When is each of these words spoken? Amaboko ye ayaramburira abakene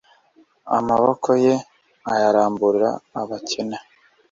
Amaboko 0.77 1.29
ye 1.45 1.55
ayaramburira 2.11 2.89
abakene 3.21 3.77